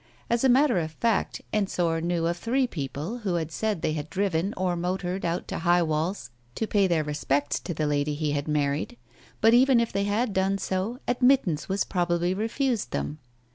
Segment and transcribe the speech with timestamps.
[0.31, 4.51] As a matter of fact, Ensor knew of three people who said they had driven
[4.57, 8.47] or motored out to High Walls to pay their respects to the lady he had
[8.47, 8.97] married,
[9.41, 13.19] but even if they had done so, admittance was probably refused them.